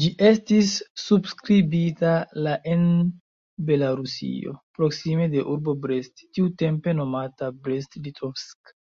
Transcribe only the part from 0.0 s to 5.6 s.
Ĝi estis subskribita la en Belarusio, proksime de